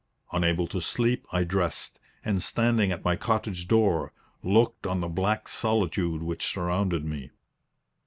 [0.31, 5.47] Unable to sleep, I dressed, and standing at my cottage door, looked on the black
[5.47, 7.29] solitude which surrounded me.